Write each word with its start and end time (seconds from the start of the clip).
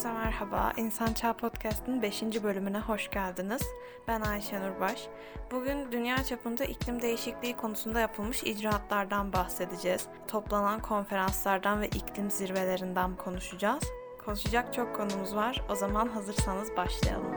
Herkese 0.00 0.18
merhaba. 0.18 0.72
İnsan 0.76 1.12
Çağ 1.12 1.32
Podcast'ın 1.32 2.02
5. 2.02 2.22
bölümüne 2.22 2.80
hoş 2.80 3.10
geldiniz. 3.10 3.62
Ben 4.08 4.20
Ayşe 4.20 4.60
Nurbaş. 4.60 5.08
Bugün 5.50 5.92
dünya 5.92 6.24
çapında 6.24 6.64
iklim 6.64 7.02
değişikliği 7.02 7.56
konusunda 7.56 8.00
yapılmış 8.00 8.42
icraatlardan 8.42 9.32
bahsedeceğiz. 9.32 10.08
Toplanan 10.28 10.82
konferanslardan 10.82 11.80
ve 11.80 11.88
iklim 11.88 12.30
zirvelerinden 12.30 13.16
konuşacağız. 13.16 13.84
Konuşacak 14.24 14.74
çok 14.74 14.96
konumuz 14.96 15.34
var. 15.34 15.64
O 15.70 15.74
zaman 15.74 16.08
hazırsanız 16.08 16.76
başlayalım. 16.76 17.32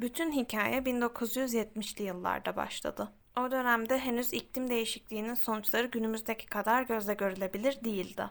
Bütün 0.00 0.32
hikaye 0.32 0.78
1970'li 0.78 2.04
yıllarda 2.04 2.56
başladı. 2.56 3.12
O 3.40 3.50
dönemde 3.50 3.98
henüz 3.98 4.32
iklim 4.32 4.70
değişikliğinin 4.70 5.34
sonuçları 5.34 5.86
günümüzdeki 5.86 6.46
kadar 6.46 6.82
gözle 6.82 7.14
görülebilir 7.14 7.84
değildi. 7.84 8.24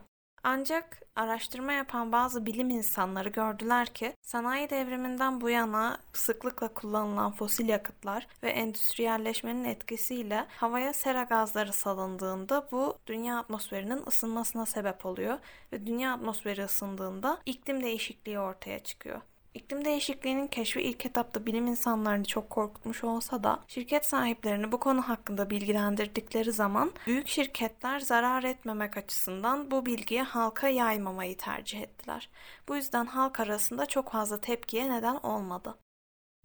Ancak 0.43 1.01
araştırma 1.15 1.73
yapan 1.73 2.11
bazı 2.11 2.45
bilim 2.45 2.69
insanları 2.69 3.29
gördüler 3.29 3.87
ki 3.87 4.13
sanayi 4.21 4.69
devriminden 4.69 5.41
bu 5.41 5.49
yana 5.49 5.97
sıklıkla 6.13 6.73
kullanılan 6.73 7.31
fosil 7.31 7.69
yakıtlar 7.69 8.27
ve 8.43 8.49
endüstriyelleşmenin 8.49 9.65
etkisiyle 9.65 10.45
havaya 10.57 10.93
sera 10.93 11.23
gazları 11.23 11.73
salındığında 11.73 12.67
bu 12.71 12.97
dünya 13.07 13.39
atmosferinin 13.39 14.03
ısınmasına 14.07 14.65
sebep 14.65 15.05
oluyor 15.05 15.39
ve 15.73 15.87
dünya 15.87 16.13
atmosferi 16.13 16.63
ısındığında 16.63 17.41
iklim 17.45 17.83
değişikliği 17.83 18.39
ortaya 18.39 18.79
çıkıyor. 18.79 19.21
İklim 19.55 19.85
değişikliğinin 19.85 20.47
keşfi 20.47 20.81
ilk 20.81 21.05
etapta 21.05 21.45
bilim 21.45 21.67
insanlarını 21.67 22.23
çok 22.23 22.49
korkutmuş 22.49 23.03
olsa 23.03 23.43
da 23.43 23.59
şirket 23.67 24.05
sahiplerini 24.05 24.71
bu 24.71 24.79
konu 24.79 25.01
hakkında 25.01 25.49
bilgilendirdikleri 25.49 26.51
zaman 26.51 26.91
büyük 27.07 27.27
şirketler 27.27 27.99
zarar 27.99 28.43
etmemek 28.43 28.97
açısından 28.97 29.71
bu 29.71 29.85
bilgiyi 29.85 30.21
halka 30.21 30.67
yaymamayı 30.67 31.37
tercih 31.37 31.81
ettiler. 31.81 32.29
Bu 32.67 32.75
yüzden 32.75 33.05
halk 33.05 33.39
arasında 33.39 33.85
çok 33.85 34.11
fazla 34.11 34.41
tepkiye 34.41 34.89
neden 34.91 35.15
olmadı. 35.15 35.75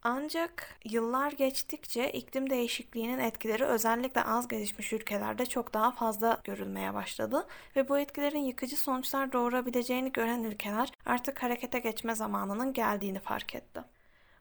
Ancak 0.03 0.79
yıllar 0.85 1.33
geçtikçe 1.33 2.13
iklim 2.13 2.51
değişikliğinin 2.51 3.19
etkileri 3.19 3.65
özellikle 3.65 4.23
az 4.23 4.49
gelişmiş 4.49 4.93
ülkelerde 4.93 5.47
çok 5.47 5.75
daha 5.75 5.91
fazla 5.91 6.41
görülmeye 6.45 6.95
başladı 6.95 7.47
ve 7.77 7.89
bu 7.89 7.99
etkilerin 7.99 8.45
yıkıcı 8.45 8.77
sonuçlar 8.77 9.33
doğurabileceğini 9.33 10.13
gören 10.13 10.43
ülkeler 10.43 10.93
artık 11.07 11.43
harekete 11.43 11.79
geçme 11.79 12.15
zamanının 12.15 12.73
geldiğini 12.73 13.19
fark 13.19 13.55
etti. 13.55 13.81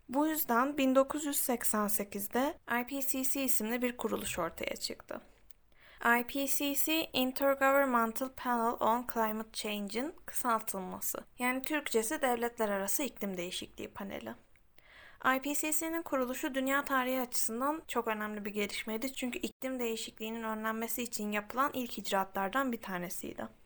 Bu 0.09 0.27
yüzden 0.27 0.67
1988'de 0.67 2.53
IPCC 2.81 3.43
isimli 3.43 3.81
bir 3.81 3.97
kuruluş 3.97 4.39
ortaya 4.39 4.75
çıktı. 4.75 5.21
IPCC 6.19 7.09
Intergovernmental 7.13 8.29
Panel 8.29 8.73
on 8.79 9.07
Climate 9.13 9.51
Change'in 9.53 10.13
kısaltılması. 10.25 11.17
Yani 11.39 11.61
Türkçesi 11.61 12.21
Devletler 12.21 12.69
Arası 12.69 13.03
İklim 13.03 13.37
Değişikliği 13.37 13.87
Paneli. 13.87 14.33
IPCC'nin 15.25 16.01
kuruluşu 16.01 16.55
dünya 16.55 16.85
tarihi 16.85 17.21
açısından 17.21 17.81
çok 17.87 18.07
önemli 18.07 18.45
bir 18.45 18.51
gelişmeydi 18.51 19.13
çünkü 19.13 19.39
iklim 19.39 19.79
değişikliğinin 19.79 20.43
önlenmesi 20.43 21.03
için 21.03 21.31
yapılan 21.31 21.71
ilk 21.73 21.97
icraatlardan 21.97 22.71
bir 22.71 22.81
tanesiydi. 22.81 23.58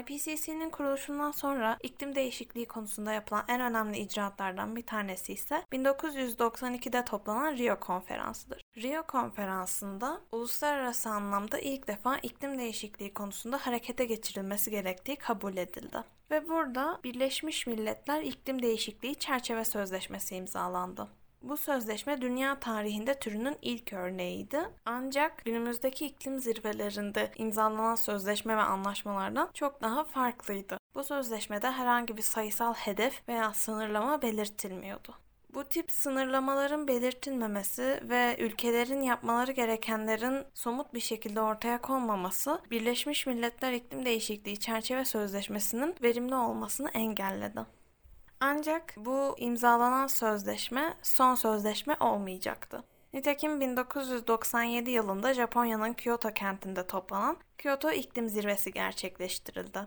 IPCC'nin 0.00 0.70
kuruluşundan 0.70 1.30
sonra 1.30 1.78
iklim 1.82 2.14
değişikliği 2.14 2.66
konusunda 2.66 3.12
yapılan 3.12 3.44
en 3.48 3.60
önemli 3.60 3.98
icraatlardan 3.98 4.76
bir 4.76 4.86
tanesi 4.86 5.32
ise 5.32 5.64
1992'de 5.72 7.04
toplanan 7.04 7.56
Rio 7.56 7.80
Konferansı'dır. 7.80 8.62
Rio 8.76 9.02
Konferansı'nda 9.02 10.20
uluslararası 10.32 11.10
anlamda 11.10 11.58
ilk 11.58 11.88
defa 11.88 12.18
iklim 12.18 12.58
değişikliği 12.58 13.14
konusunda 13.14 13.58
harekete 13.58 14.04
geçirilmesi 14.04 14.70
gerektiği 14.70 15.16
kabul 15.16 15.56
edildi. 15.56 15.98
Ve 16.30 16.48
burada 16.48 17.00
Birleşmiş 17.04 17.66
Milletler 17.66 18.22
İklim 18.22 18.62
Değişikliği 18.62 19.14
Çerçeve 19.14 19.64
Sözleşmesi 19.64 20.36
imzalandı. 20.36 21.08
Bu 21.42 21.56
sözleşme 21.56 22.20
dünya 22.20 22.60
tarihinde 22.60 23.18
türünün 23.18 23.56
ilk 23.62 23.92
örneğiydi. 23.92 24.58
Ancak 24.84 25.44
günümüzdeki 25.44 26.06
iklim 26.06 26.40
zirvelerinde 26.40 27.32
imzalanan 27.36 27.94
sözleşme 27.94 28.56
ve 28.56 28.60
anlaşmalardan 28.62 29.50
çok 29.54 29.82
daha 29.82 30.04
farklıydı. 30.04 30.78
Bu 30.94 31.04
sözleşmede 31.04 31.70
herhangi 31.70 32.16
bir 32.16 32.22
sayısal 32.22 32.74
hedef 32.74 33.28
veya 33.28 33.54
sınırlama 33.54 34.22
belirtilmiyordu. 34.22 35.14
Bu 35.54 35.64
tip 35.64 35.92
sınırlamaların 35.92 36.88
belirtilmemesi 36.88 38.00
ve 38.02 38.36
ülkelerin 38.38 39.02
yapmaları 39.02 39.52
gerekenlerin 39.52 40.44
somut 40.54 40.94
bir 40.94 41.00
şekilde 41.00 41.40
ortaya 41.40 41.80
konmaması 41.80 42.60
Birleşmiş 42.70 43.26
Milletler 43.26 43.72
İklim 43.72 44.04
Değişikliği 44.04 44.56
Çerçeve 44.56 45.04
Sözleşmesi'nin 45.04 45.94
verimli 46.02 46.34
olmasını 46.34 46.90
engelledi. 46.90 47.75
Ancak 48.40 48.94
bu 48.96 49.34
imzalanan 49.38 50.06
sözleşme 50.06 50.94
son 51.02 51.34
sözleşme 51.34 51.96
olmayacaktı. 52.00 52.84
Nitekim 53.12 53.60
1997 53.60 54.90
yılında 54.90 55.34
Japonya'nın 55.34 55.92
Kyoto 55.92 56.32
kentinde 56.32 56.86
toplanan 56.86 57.36
Kyoto 57.58 57.92
İklim 57.92 58.28
Zirvesi 58.28 58.72
gerçekleştirildi. 58.72 59.78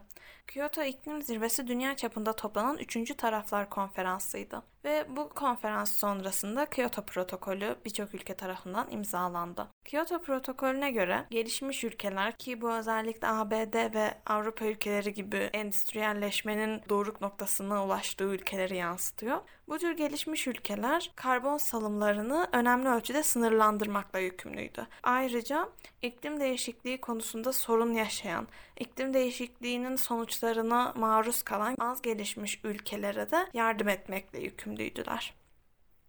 Kyoto 0.47 0.83
İklim 0.83 1.21
Zirvesi 1.21 1.67
dünya 1.67 1.95
çapında 1.95 2.33
toplanan 2.33 2.77
3. 2.77 3.17
taraflar 3.17 3.69
konferansıydı 3.69 4.63
ve 4.85 5.05
bu 5.09 5.29
konferans 5.29 5.91
sonrasında 5.91 6.65
Kyoto 6.65 7.05
Protokolü 7.05 7.75
birçok 7.85 8.13
ülke 8.13 8.33
tarafından 8.33 8.91
imzalandı. 8.91 9.67
Kyoto 9.85 10.21
Protokolüne 10.21 10.91
göre 10.91 11.25
gelişmiş 11.29 11.83
ülkeler 11.83 12.37
ki 12.37 12.61
bu 12.61 12.71
özellikle 12.71 13.27
ABD 13.27 13.93
ve 13.95 14.13
Avrupa 14.25 14.65
ülkeleri 14.65 15.13
gibi 15.13 15.37
endüstriyelleşmenin 15.37 16.81
doruk 16.89 17.21
noktasına 17.21 17.85
ulaştığı 17.85 18.23
ülkeleri 18.23 18.75
yansıtıyor. 18.75 19.37
Bu 19.67 19.77
tür 19.77 19.97
gelişmiş 19.97 20.47
ülkeler 20.47 21.11
karbon 21.15 21.57
salımlarını 21.57 22.47
önemli 22.51 22.89
ölçüde 22.89 23.23
sınırlandırmakla 23.23 24.19
yükümlüydü. 24.19 24.87
Ayrıca 25.03 25.69
iklim 26.01 26.39
değişikliği 26.39 27.01
konusunda 27.01 27.53
sorun 27.59 27.93
yaşayan, 27.93 28.47
iklim 28.79 29.13
değişikliğinin 29.13 29.95
sonuçlarına 29.95 30.93
maruz 30.95 31.43
kalan 31.43 31.75
az 31.79 32.01
gelişmiş 32.01 32.59
ülkelere 32.63 33.31
de 33.31 33.47
yardım 33.53 33.89
etmekle 33.89 34.39
yükümlüydüler. 34.39 35.33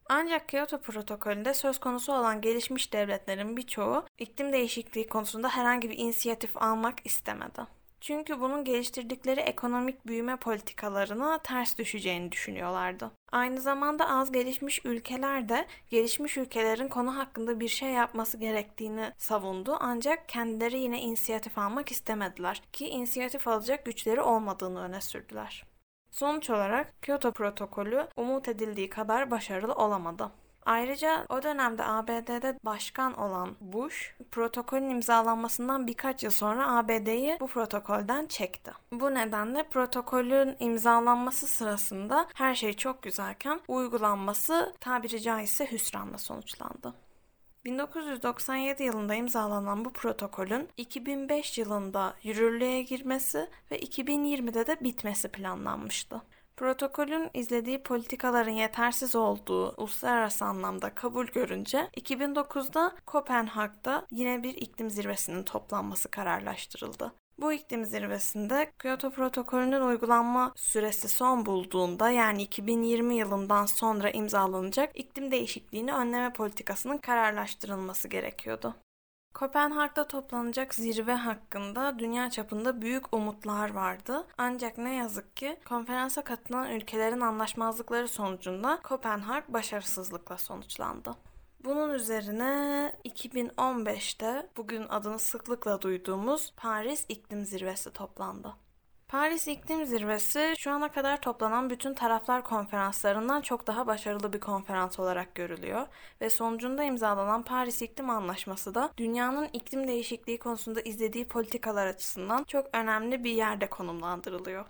Ancak 0.08 0.48
Kyoto 0.48 0.80
protokolünde 0.80 1.54
söz 1.54 1.80
konusu 1.80 2.12
olan 2.12 2.40
gelişmiş 2.40 2.92
devletlerin 2.92 3.56
birçoğu 3.56 4.04
iklim 4.18 4.52
değişikliği 4.52 5.06
konusunda 5.06 5.48
herhangi 5.48 5.90
bir 5.90 5.98
inisiyatif 5.98 6.56
almak 6.56 7.06
istemedi. 7.06 7.79
Çünkü 8.00 8.40
bunun 8.40 8.64
geliştirdikleri 8.64 9.40
ekonomik 9.40 10.06
büyüme 10.06 10.36
politikalarına 10.36 11.38
ters 11.38 11.78
düşeceğini 11.78 12.32
düşünüyorlardı. 12.32 13.10
Aynı 13.32 13.60
zamanda 13.60 14.08
az 14.08 14.32
gelişmiş 14.32 14.84
ülkeler 14.84 15.48
de 15.48 15.66
gelişmiş 15.90 16.36
ülkelerin 16.36 16.88
konu 16.88 17.16
hakkında 17.16 17.60
bir 17.60 17.68
şey 17.68 17.90
yapması 17.90 18.38
gerektiğini 18.38 19.12
savundu 19.18 19.76
ancak 19.80 20.28
kendileri 20.28 20.78
yine 20.78 21.00
inisiyatif 21.00 21.58
almak 21.58 21.90
istemediler 21.90 22.62
ki 22.72 22.88
inisiyatif 22.88 23.48
alacak 23.48 23.84
güçleri 23.84 24.20
olmadığını 24.20 24.82
öne 24.82 25.00
sürdüler. 25.00 25.64
Sonuç 26.10 26.50
olarak 26.50 27.02
Kyoto 27.02 27.32
protokolü 27.32 28.08
umut 28.16 28.48
edildiği 28.48 28.90
kadar 28.90 29.30
başarılı 29.30 29.74
olamadı. 29.74 30.30
Ayrıca 30.66 31.26
o 31.28 31.42
dönemde 31.42 31.84
ABD'de 31.84 32.58
başkan 32.64 33.18
olan 33.18 33.56
Bush, 33.60 34.14
protokolün 34.30 34.90
imzalanmasından 34.90 35.86
birkaç 35.86 36.22
yıl 36.22 36.30
sonra 36.30 36.76
ABD'yi 36.76 37.36
bu 37.40 37.46
protokolden 37.46 38.26
çekti. 38.26 38.72
Bu 38.92 39.14
nedenle 39.14 39.62
protokolün 39.62 40.56
imzalanması 40.60 41.46
sırasında 41.46 42.26
her 42.34 42.54
şey 42.54 42.72
çok 42.72 43.02
güzelken 43.02 43.60
uygulanması 43.68 44.74
tabiri 44.80 45.20
caizse 45.20 45.72
hüsranla 45.72 46.18
sonuçlandı. 46.18 46.94
1997 47.64 48.82
yılında 48.82 49.14
imzalanan 49.14 49.84
bu 49.84 49.92
protokolün 49.92 50.68
2005 50.76 51.58
yılında 51.58 52.14
yürürlüğe 52.22 52.82
girmesi 52.82 53.48
ve 53.70 53.78
2020'de 53.78 54.66
de 54.66 54.80
bitmesi 54.80 55.28
planlanmıştı. 55.28 56.22
Protokolün 56.60 57.30
izlediği 57.34 57.82
politikaların 57.82 58.50
yetersiz 58.50 59.14
olduğu 59.14 59.74
uluslararası 59.76 60.44
anlamda 60.44 60.94
kabul 60.94 61.26
görünce 61.26 61.88
2009'da 61.96 62.92
Kopenhag'da 63.06 64.06
yine 64.10 64.42
bir 64.42 64.54
iklim 64.54 64.90
zirvesinin 64.90 65.42
toplanması 65.42 66.10
kararlaştırıldı. 66.10 67.12
Bu 67.38 67.52
iklim 67.52 67.84
zirvesinde 67.84 68.72
Kyoto 68.82 69.10
protokolünün 69.10 69.80
uygulanma 69.80 70.52
süresi 70.56 71.08
son 71.08 71.46
bulduğunda 71.46 72.10
yani 72.10 72.42
2020 72.42 73.14
yılından 73.14 73.66
sonra 73.66 74.10
imzalanacak 74.10 74.98
iklim 74.98 75.30
değişikliğini 75.30 75.92
önleme 75.92 76.32
politikasının 76.32 76.98
kararlaştırılması 76.98 78.08
gerekiyordu. 78.08 78.74
Kopenhag'da 79.34 80.08
toplanacak 80.08 80.74
zirve 80.74 81.14
hakkında 81.14 81.98
dünya 81.98 82.30
çapında 82.30 82.82
büyük 82.82 83.14
umutlar 83.14 83.74
vardı. 83.74 84.26
Ancak 84.38 84.78
ne 84.78 84.94
yazık 84.94 85.36
ki 85.36 85.56
konferansa 85.68 86.24
katılan 86.24 86.70
ülkelerin 86.70 87.20
anlaşmazlıkları 87.20 88.08
sonucunda 88.08 88.78
Kopenhag 88.82 89.44
başarısızlıkla 89.48 90.38
sonuçlandı. 90.38 91.14
Bunun 91.64 91.94
üzerine 91.94 92.92
2015'te 93.04 94.50
bugün 94.56 94.86
adını 94.88 95.18
sıklıkla 95.18 95.82
duyduğumuz 95.82 96.52
Paris 96.56 97.06
İklim 97.08 97.44
Zirvesi 97.44 97.92
toplandı. 97.92 98.54
Paris 99.10 99.48
İklim 99.48 99.86
Zirvesi 99.86 100.54
şu 100.58 100.70
ana 100.70 100.88
kadar 100.88 101.20
toplanan 101.20 101.70
bütün 101.70 101.94
taraflar 101.94 102.44
konferanslarından 102.44 103.40
çok 103.40 103.66
daha 103.66 103.86
başarılı 103.86 104.32
bir 104.32 104.40
konferans 104.40 104.98
olarak 104.98 105.34
görülüyor 105.34 105.86
ve 106.20 106.30
sonucunda 106.30 106.84
imzalanan 106.84 107.42
Paris 107.42 107.82
İklim 107.82 108.10
Anlaşması 108.10 108.74
da 108.74 108.90
dünyanın 108.96 109.48
iklim 109.52 109.88
değişikliği 109.88 110.38
konusunda 110.38 110.80
izlediği 110.80 111.28
politikalar 111.28 111.86
açısından 111.86 112.44
çok 112.44 112.66
önemli 112.72 113.24
bir 113.24 113.30
yerde 113.30 113.70
konumlandırılıyor. 113.70 114.64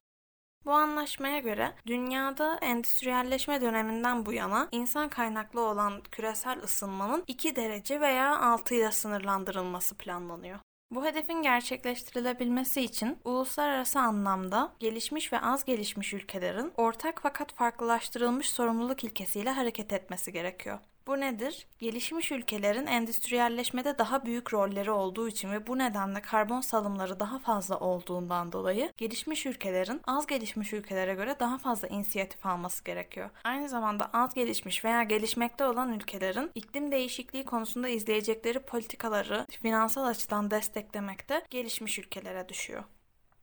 Bu 0.64 0.72
anlaşmaya 0.72 1.38
göre 1.38 1.74
dünyada 1.86 2.58
endüstriyelleşme 2.62 3.60
döneminden 3.60 4.26
bu 4.26 4.32
yana 4.32 4.68
insan 4.72 5.08
kaynaklı 5.08 5.60
olan 5.60 6.02
küresel 6.12 6.62
ısınmanın 6.62 7.24
2 7.26 7.56
derece 7.56 8.00
veya 8.00 8.40
6 8.40 8.74
ile 8.74 8.92
sınırlandırılması 8.92 9.94
planlanıyor. 9.94 10.58
Bu 10.90 11.04
hedefin 11.04 11.42
gerçekleştirilebilmesi 11.42 12.80
için 12.80 13.18
uluslararası 13.24 14.00
anlamda 14.00 14.72
gelişmiş 14.78 15.32
ve 15.32 15.40
az 15.40 15.64
gelişmiş 15.64 16.14
ülkelerin 16.14 16.72
ortak 16.76 17.20
fakat 17.22 17.52
farklılaştırılmış 17.52 18.50
sorumluluk 18.50 19.04
ilkesiyle 19.04 19.50
hareket 19.50 19.92
etmesi 19.92 20.32
gerekiyor. 20.32 20.78
Bu 21.06 21.20
nedir? 21.20 21.66
Gelişmiş 21.78 22.32
ülkelerin 22.32 22.86
endüstriyelleşmede 22.86 23.98
daha 23.98 24.24
büyük 24.24 24.54
rolleri 24.54 24.90
olduğu 24.90 25.28
için 25.28 25.52
ve 25.52 25.66
bu 25.66 25.78
nedenle 25.78 26.22
karbon 26.22 26.60
salımları 26.60 27.20
daha 27.20 27.38
fazla 27.38 27.78
olduğundan 27.78 28.52
dolayı 28.52 28.92
gelişmiş 28.98 29.46
ülkelerin 29.46 30.00
az 30.06 30.26
gelişmiş 30.26 30.72
ülkelere 30.72 31.14
göre 31.14 31.36
daha 31.40 31.58
fazla 31.58 31.88
inisiyatif 31.88 32.46
alması 32.46 32.84
gerekiyor. 32.84 33.30
Aynı 33.44 33.68
zamanda 33.68 34.10
az 34.12 34.34
gelişmiş 34.34 34.84
veya 34.84 35.02
gelişmekte 35.02 35.64
olan 35.64 35.92
ülkelerin 35.92 36.50
iklim 36.54 36.92
değişikliği 36.92 37.44
konusunda 37.44 37.88
izleyecekleri 37.88 38.60
politikaları 38.60 39.46
finansal 39.50 40.04
açıdan 40.06 40.50
desteklemekte 40.50 41.42
gelişmiş 41.50 41.98
ülkelere 41.98 42.48
düşüyor. 42.48 42.84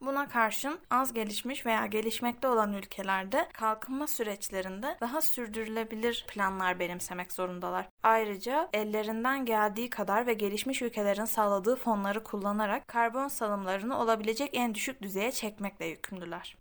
Buna 0.01 0.29
karşın 0.29 0.79
az 0.89 1.13
gelişmiş 1.13 1.65
veya 1.65 1.85
gelişmekte 1.85 2.47
olan 2.47 2.73
ülkelerde 2.73 3.47
kalkınma 3.53 4.07
süreçlerinde 4.07 4.97
daha 5.01 5.21
sürdürülebilir 5.21 6.25
planlar 6.27 6.79
benimsemek 6.79 7.31
zorundalar. 7.31 7.89
Ayrıca 8.03 8.69
ellerinden 8.73 9.45
geldiği 9.45 9.89
kadar 9.89 10.27
ve 10.27 10.33
gelişmiş 10.33 10.81
ülkelerin 10.81 11.25
sağladığı 11.25 11.75
fonları 11.75 12.23
kullanarak 12.23 12.87
karbon 12.87 13.27
salımlarını 13.27 13.99
olabilecek 13.99 14.49
en 14.53 14.75
düşük 14.75 15.01
düzeye 15.01 15.31
çekmekle 15.31 15.85
yükümlüler. 15.85 16.57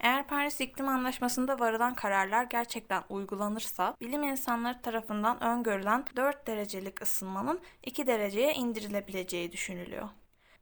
Eğer 0.00 0.26
Paris 0.26 0.60
İklim 0.60 0.88
Anlaşması'nda 0.88 1.58
varılan 1.58 1.94
kararlar 1.94 2.44
gerçekten 2.44 3.02
uygulanırsa, 3.08 3.94
bilim 4.00 4.22
insanları 4.22 4.82
tarafından 4.82 5.42
öngörülen 5.42 6.04
4 6.16 6.46
derecelik 6.46 7.02
ısınmanın 7.02 7.60
2 7.82 8.06
dereceye 8.06 8.54
indirilebileceği 8.54 9.52
düşünülüyor. 9.52 10.08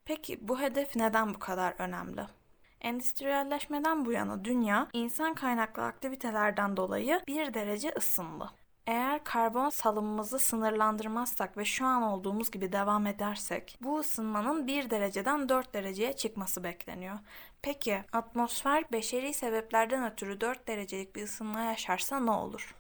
Peki 0.05 0.49
bu 0.49 0.61
hedef 0.61 0.97
neden 0.97 1.35
bu 1.35 1.39
kadar 1.39 1.75
önemli? 1.79 2.23
Endüstriyelleşmeden 2.81 4.05
bu 4.05 4.13
yana 4.13 4.45
dünya 4.45 4.89
insan 4.93 5.35
kaynaklı 5.35 5.83
aktivitelerden 5.83 6.77
dolayı 6.77 7.21
bir 7.27 7.55
derece 7.55 7.93
ısındı. 7.97 8.51
Eğer 8.87 9.25
karbon 9.25 9.71
salımımızı 9.71 10.39
sınırlandırmazsak 10.39 11.57
ve 11.57 11.65
şu 11.65 11.87
an 11.87 12.03
olduğumuz 12.03 12.51
gibi 12.51 12.73
devam 12.73 13.07
edersek 13.07 13.79
bu 13.81 13.99
ısınmanın 13.99 14.67
1 14.67 14.91
dereceden 14.91 15.49
4 15.49 15.75
dereceye 15.75 16.13
çıkması 16.13 16.65
bekleniyor. 16.65 17.19
Peki 17.63 18.05
atmosfer 18.13 18.93
beşeri 18.93 19.35
sebeplerden 19.35 20.13
ötürü 20.13 20.41
4 20.41 20.69
derecelik 20.69 21.17
bir 21.17 21.23
ısınma 21.23 21.61
yaşarsa 21.61 22.21
ne 22.21 22.31
olur? 22.31 22.75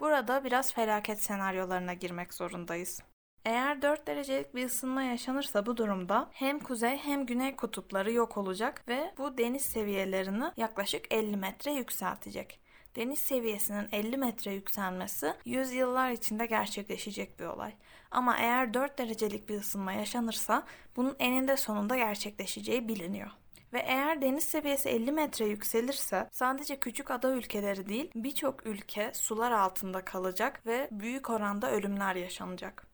Burada 0.00 0.44
biraz 0.44 0.72
felaket 0.72 1.22
senaryolarına 1.22 1.94
girmek 1.94 2.34
zorundayız. 2.34 3.02
Eğer 3.44 3.82
4 3.82 4.06
derecelik 4.06 4.54
bir 4.54 4.66
ısınma 4.66 5.02
yaşanırsa 5.02 5.66
bu 5.66 5.76
durumda 5.76 6.28
hem 6.32 6.58
kuzey 6.58 6.96
hem 6.96 7.26
güney 7.26 7.56
kutupları 7.56 8.12
yok 8.12 8.36
olacak 8.36 8.88
ve 8.88 9.14
bu 9.18 9.38
deniz 9.38 9.62
seviyelerini 9.62 10.44
yaklaşık 10.56 11.14
50 11.14 11.36
metre 11.36 11.72
yükseltecek. 11.72 12.60
Deniz 12.96 13.18
seviyesinin 13.18 13.88
50 13.92 14.16
metre 14.16 14.52
yükselmesi 14.52 15.34
yüzyıllar 15.44 16.10
içinde 16.10 16.46
gerçekleşecek 16.46 17.40
bir 17.40 17.44
olay. 17.44 17.72
Ama 18.10 18.36
eğer 18.36 18.74
4 18.74 18.98
derecelik 18.98 19.48
bir 19.48 19.60
ısınma 19.60 19.92
yaşanırsa 19.92 20.66
bunun 20.96 21.16
eninde 21.18 21.56
sonunda 21.56 21.96
gerçekleşeceği 21.96 22.88
biliniyor. 22.88 23.30
Ve 23.72 23.78
eğer 23.78 24.22
deniz 24.22 24.44
seviyesi 24.44 24.88
50 24.88 25.12
metre 25.12 25.46
yükselirse 25.46 26.28
sadece 26.32 26.80
küçük 26.80 27.10
ada 27.10 27.30
ülkeleri 27.30 27.88
değil 27.88 28.10
birçok 28.14 28.66
ülke 28.66 29.10
sular 29.14 29.52
altında 29.52 30.04
kalacak 30.04 30.66
ve 30.66 30.88
büyük 30.90 31.30
oranda 31.30 31.70
ölümler 31.70 32.14
yaşanacak. 32.14 32.89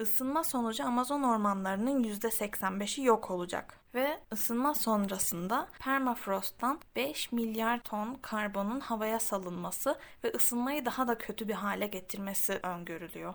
Isınma 0.00 0.44
sonucu 0.44 0.84
Amazon 0.84 1.22
ormanlarının 1.22 2.04
%85'i 2.04 3.04
yok 3.04 3.30
olacak 3.30 3.80
ve 3.94 4.20
ısınma 4.32 4.74
sonrasında 4.74 5.68
permafrosttan 5.78 6.80
5 6.96 7.32
milyar 7.32 7.82
ton 7.82 8.14
karbonun 8.14 8.80
havaya 8.80 9.20
salınması 9.20 9.98
ve 10.24 10.32
ısınmayı 10.34 10.84
daha 10.84 11.08
da 11.08 11.18
kötü 11.18 11.48
bir 11.48 11.54
hale 11.54 11.86
getirmesi 11.86 12.60
öngörülüyor. 12.62 13.34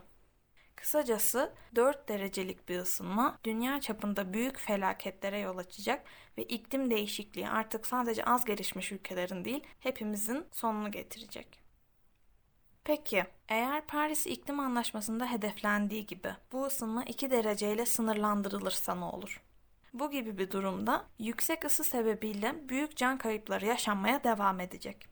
Kısacası 0.75 1.53
4 1.75 2.09
derecelik 2.09 2.69
bir 2.69 2.79
ısınma 2.79 3.39
dünya 3.43 3.81
çapında 3.81 4.33
büyük 4.33 4.59
felaketlere 4.59 5.39
yol 5.39 5.57
açacak 5.57 6.07
ve 6.37 6.43
iklim 6.43 6.91
değişikliği 6.91 7.49
artık 7.49 7.85
sadece 7.85 8.25
az 8.25 8.45
gelişmiş 8.45 8.91
ülkelerin 8.91 9.45
değil 9.45 9.63
hepimizin 9.79 10.45
sonunu 10.51 10.91
getirecek. 10.91 11.64
Peki, 12.85 13.25
eğer 13.49 13.85
Paris 13.87 14.27
İklim 14.27 14.59
Anlaşması'nda 14.59 15.31
hedeflendiği 15.31 16.05
gibi 16.05 16.35
bu 16.51 16.65
ısınma 16.65 17.03
2 17.03 17.31
dereceyle 17.31 17.85
sınırlandırılırsa 17.85 18.95
ne 18.95 19.05
olur? 19.05 19.43
Bu 19.93 20.11
gibi 20.11 20.37
bir 20.37 20.51
durumda 20.51 21.05
yüksek 21.19 21.65
ısı 21.65 21.83
sebebiyle 21.83 22.69
büyük 22.69 22.97
can 22.97 23.17
kayıpları 23.17 23.65
yaşanmaya 23.65 24.23
devam 24.23 24.59
edecek. 24.59 25.07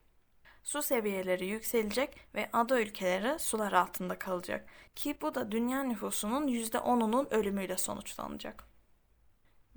Su 0.64 0.82
seviyeleri 0.82 1.46
yükselecek 1.46 2.20
ve 2.36 2.50
ada 2.54 2.82
ülkeleri 2.82 3.40
sular 3.40 3.74
altında 3.74 4.20
kalacak 4.20 4.70
ki 4.96 5.18
bu 5.22 5.36
da 5.36 5.52
dünya 5.52 5.84
nüfusunun 5.84 6.48
%10'unun 6.48 7.34
ölümüyle 7.34 7.78
sonuçlanacak. 7.78 8.73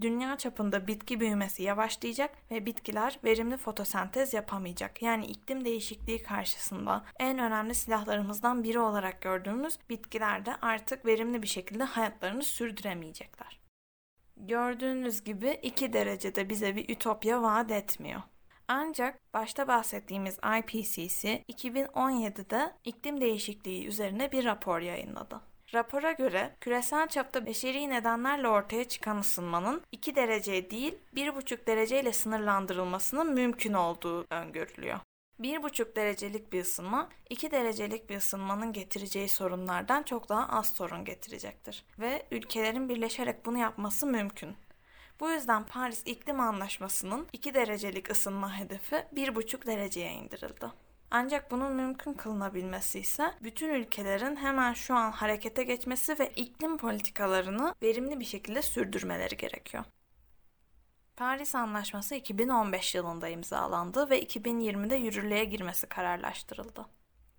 Dünya 0.00 0.38
çapında 0.38 0.86
bitki 0.86 1.20
büyümesi 1.20 1.62
yavaşlayacak 1.62 2.50
ve 2.50 2.66
bitkiler 2.66 3.18
verimli 3.24 3.56
fotosentez 3.56 4.34
yapamayacak. 4.34 5.02
Yani 5.02 5.26
iklim 5.26 5.64
değişikliği 5.64 6.22
karşısında 6.22 7.04
en 7.18 7.38
önemli 7.38 7.74
silahlarımızdan 7.74 8.64
biri 8.64 8.78
olarak 8.78 9.22
gördüğümüz 9.22 9.78
bitkiler 9.90 10.46
de 10.46 10.56
artık 10.62 11.06
verimli 11.06 11.42
bir 11.42 11.46
şekilde 11.46 11.84
hayatlarını 11.84 12.42
sürdüremeyecekler. 12.42 13.60
Gördüğünüz 14.36 15.24
gibi 15.24 15.60
2 15.62 15.92
derecede 15.92 16.48
bize 16.48 16.76
bir 16.76 16.88
ütopya 16.88 17.42
vaat 17.42 17.70
etmiyor. 17.70 18.22
Ancak 18.68 19.34
başta 19.34 19.68
bahsettiğimiz 19.68 20.38
IPCC 20.58 21.44
2017'de 21.52 22.72
iklim 22.84 23.20
değişikliği 23.20 23.86
üzerine 23.86 24.32
bir 24.32 24.44
rapor 24.44 24.80
yayınladı. 24.80 25.40
Rapora 25.74 26.12
göre 26.12 26.56
küresel 26.60 27.08
çapta 27.08 27.46
beşeri 27.46 27.90
nedenlerle 27.90 28.48
ortaya 28.48 28.84
çıkan 28.84 29.18
ısınmanın 29.18 29.82
2 29.92 30.14
derece 30.14 30.70
değil 30.70 30.98
1,5 31.14 31.66
derece 31.66 32.00
ile 32.00 32.12
sınırlandırılmasının 32.12 33.34
mümkün 33.34 33.72
olduğu 33.72 34.26
öngörülüyor. 34.30 35.00
1,5 35.40 35.96
derecelik 35.96 36.52
bir 36.52 36.62
ısınma 36.62 37.08
2 37.30 37.50
derecelik 37.50 38.10
bir 38.10 38.16
ısınmanın 38.16 38.72
getireceği 38.72 39.28
sorunlardan 39.28 40.02
çok 40.02 40.28
daha 40.28 40.48
az 40.48 40.74
sorun 40.74 41.04
getirecektir 41.04 41.84
ve 41.98 42.26
ülkelerin 42.30 42.88
birleşerek 42.88 43.46
bunu 43.46 43.58
yapması 43.58 44.06
mümkün. 44.06 44.56
Bu 45.20 45.30
yüzden 45.30 45.66
Paris 45.66 46.02
İklim 46.06 46.40
Anlaşması'nın 46.40 47.26
2 47.32 47.54
derecelik 47.54 48.10
ısınma 48.10 48.58
hedefi 48.58 48.96
1,5 48.96 49.66
dereceye 49.66 50.12
indirildi. 50.12 50.66
Ancak 51.10 51.50
bunun 51.50 51.72
mümkün 51.72 52.12
kılınabilmesi 52.12 52.98
ise 52.98 53.34
bütün 53.42 53.74
ülkelerin 53.74 54.36
hemen 54.36 54.72
şu 54.72 54.94
an 54.94 55.12
harekete 55.12 55.62
geçmesi 55.64 56.18
ve 56.18 56.30
iklim 56.36 56.76
politikalarını 56.76 57.74
verimli 57.82 58.20
bir 58.20 58.24
şekilde 58.24 58.62
sürdürmeleri 58.62 59.36
gerekiyor. 59.36 59.84
Paris 61.16 61.54
Anlaşması 61.54 62.14
2015 62.14 62.94
yılında 62.94 63.28
imzalandı 63.28 64.10
ve 64.10 64.22
2020'de 64.22 64.96
yürürlüğe 64.96 65.44
girmesi 65.44 65.86
kararlaştırıldı. 65.86 66.86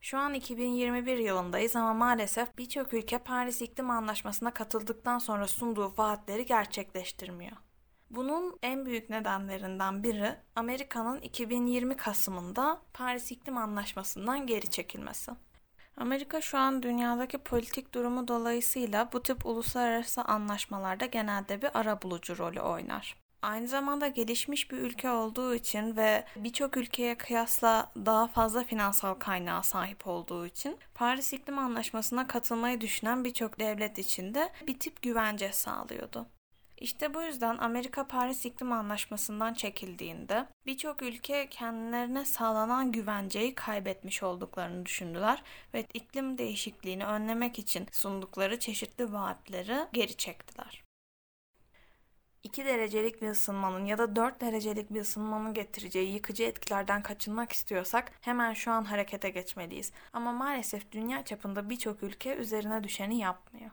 Şu 0.02 0.18
an 0.18 0.34
2021 0.34 1.18
yılındayız 1.18 1.76
ama 1.76 1.94
maalesef 1.94 2.58
birçok 2.58 2.94
ülke 2.94 3.18
Paris 3.18 3.62
İklim 3.62 3.90
Anlaşması'na 3.90 4.54
katıldıktan 4.54 5.20
sonra 5.20 5.48
sunduğu 5.48 5.94
vaatleri 5.98 6.46
gerçekleştirmiyor. 6.46 7.58
Bunun 8.10 8.60
en 8.64 8.86
büyük 8.86 9.10
nedenlerinden 9.10 10.04
biri 10.04 10.36
Amerika'nın 10.56 11.22
2020 11.22 11.98
Kasım'ında 11.98 12.82
Paris 12.94 13.32
İklim 13.32 13.58
Anlaşması'ndan 13.58 14.48
geri 14.48 14.70
çekilmesi. 14.70 15.32
Amerika 15.98 16.42
şu 16.42 16.58
an 16.58 16.84
dünyadaki 16.84 17.38
politik 17.38 17.94
durumu 17.94 18.28
dolayısıyla 18.28 19.10
bu 19.14 19.24
tip 19.24 19.46
uluslararası 19.46 20.22
anlaşmalarda 20.22 21.06
genelde 21.06 21.62
bir 21.62 21.80
ara 21.80 22.02
bulucu 22.02 22.38
rolü 22.38 22.62
oynar. 22.62 23.16
Aynı 23.42 23.68
zamanda 23.68 24.08
gelişmiş 24.08 24.72
bir 24.72 24.78
ülke 24.78 25.10
olduğu 25.10 25.56
için 25.56 25.96
ve 25.98 26.26
birçok 26.36 26.78
ülkeye 26.78 27.18
kıyasla 27.18 27.92
daha 27.96 28.28
fazla 28.28 28.64
finansal 28.64 29.14
kaynağa 29.14 29.64
sahip 29.64 30.08
olduğu 30.08 30.46
için 30.46 30.78
Paris 30.96 31.34
İklim 31.34 31.60
Anlaşması'na 31.60 32.28
katılmayı 32.28 32.82
düşünen 32.82 33.24
birçok 33.24 33.60
devlet 33.60 34.00
içinde 34.00 34.50
bir 34.68 34.80
tip 34.80 35.02
güvence 35.02 35.52
sağlıyordu. 35.52 36.28
İşte 36.78 37.14
bu 37.14 37.22
yüzden 37.22 37.58
Amerika 37.58 38.08
Paris 38.08 38.46
İklim 38.46 38.72
Anlaşması'ndan 38.72 39.54
çekildiğinde 39.54 40.48
birçok 40.66 41.02
ülke 41.02 41.50
kendilerine 41.50 42.26
sağlanan 42.26 42.92
güvenceyi 42.92 43.56
kaybetmiş 43.56 44.24
olduklarını 44.24 44.86
düşündüler 44.86 45.44
ve 45.74 45.86
iklim 45.94 46.38
değişikliğini 46.38 47.06
önlemek 47.06 47.60
için 47.60 47.88
sundukları 47.92 48.60
çeşitli 48.60 49.14
vaatleri 49.14 49.78
geri 49.94 50.18
çektiler. 50.18 50.84
2 52.44 52.66
derecelik 52.66 53.22
bir 53.22 53.30
ısınmanın 53.30 53.86
ya 53.86 53.98
da 53.98 54.16
4 54.16 54.42
derecelik 54.42 54.94
bir 54.94 55.02
ısınmanın 55.02 55.54
getireceği 55.54 56.14
yıkıcı 56.14 56.44
etkilerden 56.44 57.04
kaçınmak 57.04 57.52
istiyorsak 57.52 58.12
hemen 58.22 58.54
şu 58.54 58.72
an 58.72 58.84
harekete 58.84 59.30
geçmeliyiz. 59.30 59.92
Ama 60.14 60.32
maalesef 60.32 60.92
dünya 60.92 61.26
çapında 61.26 61.70
birçok 61.70 62.04
ülke 62.04 62.36
üzerine 62.36 62.84
düşeni 62.84 63.20
yapmıyor. 63.20 63.72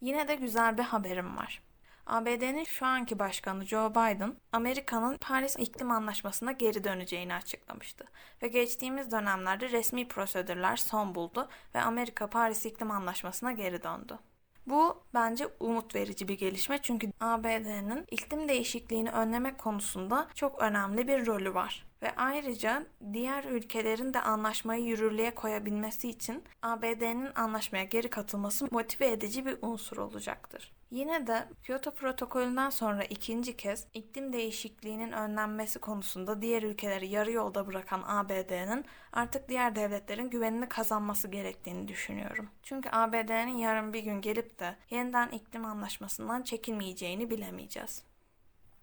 Yine 0.00 0.28
de 0.28 0.34
güzel 0.34 0.78
bir 0.78 0.82
haberim 0.82 1.36
var. 1.36 1.62
ABD'nin 2.06 2.64
şu 2.64 2.86
anki 2.86 3.18
başkanı 3.18 3.66
Joe 3.66 3.90
Biden, 3.90 4.36
Amerika'nın 4.52 5.18
Paris 5.18 5.56
İklim 5.58 5.90
Anlaşması'na 5.90 6.52
geri 6.52 6.84
döneceğini 6.84 7.34
açıklamıştı. 7.34 8.04
Ve 8.42 8.48
geçtiğimiz 8.48 9.10
dönemlerde 9.10 9.70
resmi 9.70 10.08
prosedürler 10.08 10.76
son 10.76 11.14
buldu 11.14 11.48
ve 11.74 11.80
Amerika 11.80 12.26
Paris 12.30 12.66
İklim 12.66 12.90
Anlaşması'na 12.90 13.52
geri 13.52 13.82
döndü. 13.82 14.18
Bu 14.66 15.02
bence 15.14 15.48
umut 15.60 15.94
verici 15.94 16.28
bir 16.28 16.38
gelişme 16.38 16.78
çünkü 16.82 17.12
ABD'nin 17.20 18.06
iklim 18.10 18.48
değişikliğini 18.48 19.10
önlemek 19.10 19.58
konusunda 19.58 20.28
çok 20.34 20.62
önemli 20.62 21.08
bir 21.08 21.26
rolü 21.26 21.54
var. 21.54 21.91
Ve 22.02 22.16
ayrıca 22.16 22.86
diğer 23.12 23.44
ülkelerin 23.44 24.14
de 24.14 24.20
anlaşmayı 24.20 24.84
yürürlüğe 24.84 25.34
koyabilmesi 25.34 26.08
için 26.08 26.44
ABD'nin 26.62 27.28
anlaşmaya 27.34 27.84
geri 27.84 28.10
katılması 28.10 28.68
motive 28.70 29.10
edici 29.10 29.46
bir 29.46 29.56
unsur 29.62 29.96
olacaktır. 29.96 30.72
Yine 30.90 31.26
de 31.26 31.48
Kyoto 31.62 31.90
protokolünden 31.90 32.70
sonra 32.70 33.04
ikinci 33.04 33.56
kez 33.56 33.86
iklim 33.94 34.32
değişikliğinin 34.32 35.12
önlenmesi 35.12 35.78
konusunda 35.78 36.42
diğer 36.42 36.62
ülkeleri 36.62 37.08
yarı 37.08 37.32
yolda 37.32 37.66
bırakan 37.66 38.02
ABD'nin 38.06 38.84
artık 39.12 39.48
diğer 39.48 39.76
devletlerin 39.76 40.30
güvenini 40.30 40.68
kazanması 40.68 41.28
gerektiğini 41.28 41.88
düşünüyorum. 41.88 42.48
Çünkü 42.62 42.88
ABD'nin 42.92 43.56
yarın 43.56 43.92
bir 43.92 44.02
gün 44.02 44.20
gelip 44.20 44.58
de 44.58 44.76
yeniden 44.90 45.28
iklim 45.28 45.64
anlaşmasından 45.64 46.42
çekilmeyeceğini 46.42 47.30
bilemeyeceğiz. 47.30 48.11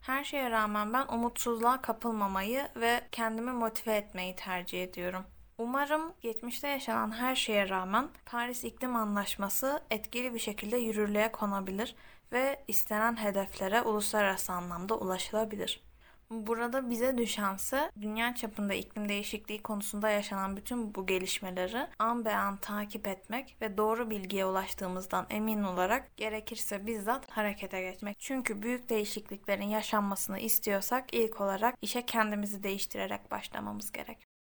Her 0.02 0.24
şeye 0.24 0.52
rağmen 0.52 0.94
ben 0.94 1.08
umutsuzluğa 1.08 1.82
kapılmamayı 1.82 2.68
ve 2.76 3.02
kendimi 3.12 3.52
motive 3.52 3.96
etmeyi 3.96 4.36
tercih 4.36 4.84
ediyorum. 4.84 5.26
Umarım 5.58 6.14
geçmişte 6.22 6.68
yaşanan 6.68 7.12
her 7.12 7.36
şeye 7.36 7.70
rağmen 7.70 8.10
Paris 8.26 8.64
İklim 8.64 8.96
Anlaşması 8.96 9.84
etkili 9.90 10.34
bir 10.34 10.40
şekilde 10.40 10.78
yürürlüğe 10.78 11.32
konabilir 11.32 11.96
ve 12.32 12.64
istenen 12.68 13.24
hedeflere 13.24 13.82
uluslararası 13.82 14.54
anlamda 14.54 14.98
ulaşılabilir. 14.98 15.89
Burada 16.32 16.90
bize 16.90 17.18
düşense 17.18 17.92
dünya 18.02 18.36
çapında 18.36 18.74
iklim 18.74 19.10
değişikliği 19.10 19.62
konusunda 19.62 20.10
yaşanan 20.10 20.58
bütün 20.58 20.96
bu 20.96 21.06
gelişmeleri 21.06 21.88
an 22.00 22.26
be 22.26 22.36
an 22.36 22.58
takip 22.58 23.08
etmek 23.08 23.58
ve 23.62 23.78
doğru 23.78 24.10
bilgiye 24.10 24.46
ulaştığımızdan 24.46 25.28
emin 25.30 25.64
olarak 25.64 26.18
gerekirse 26.18 26.88
bizzat 26.88 27.32
harekete 27.32 27.82
geçmek. 27.82 28.20
Çünkü 28.20 28.62
büyük 28.62 28.90
değişikliklerin 28.90 29.68
yaşanmasını 29.68 30.40
istiyorsak 30.40 31.14
ilk 31.14 31.42
olarak 31.42 31.76
işe 31.82 32.06
kendimizi 32.06 32.64
değiştirerek 32.64 33.32
başlamamız 33.32 33.92
gerek. 33.92 34.39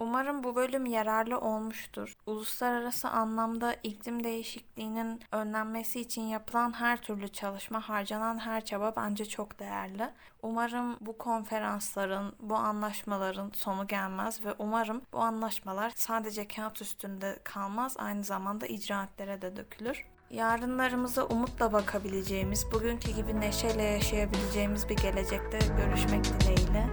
Umarım 0.00 0.44
bu 0.44 0.56
bölüm 0.56 0.86
yararlı 0.86 1.40
olmuştur. 1.40 2.16
Uluslararası 2.26 3.08
anlamda 3.08 3.74
iklim 3.82 4.24
değişikliğinin 4.24 5.20
önlenmesi 5.32 6.00
için 6.00 6.22
yapılan 6.22 6.72
her 6.72 7.02
türlü 7.02 7.28
çalışma, 7.28 7.88
harcanan 7.88 8.38
her 8.38 8.64
çaba 8.64 8.92
bence 8.96 9.24
çok 9.24 9.58
değerli. 9.58 10.10
Umarım 10.42 10.96
bu 11.00 11.18
konferansların, 11.18 12.32
bu 12.40 12.54
anlaşmaların 12.54 13.50
sonu 13.54 13.86
gelmez 13.86 14.44
ve 14.44 14.54
umarım 14.58 15.02
bu 15.12 15.18
anlaşmalar 15.18 15.92
sadece 15.96 16.48
kağıt 16.48 16.82
üstünde 16.82 17.38
kalmaz, 17.44 17.96
aynı 17.98 18.24
zamanda 18.24 18.66
icraatlere 18.66 19.42
de 19.42 19.56
dökülür. 19.56 20.06
Yarınlarımıza 20.30 21.26
umutla 21.26 21.72
bakabileceğimiz, 21.72 22.66
bugünkü 22.72 23.10
gibi 23.10 23.40
neşeyle 23.40 23.82
yaşayabileceğimiz 23.82 24.88
bir 24.88 24.96
gelecekte 24.96 25.58
görüşmek 25.58 26.24
dileğiyle. 26.24 26.86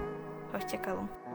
Hoşçakalın. 0.52 1.27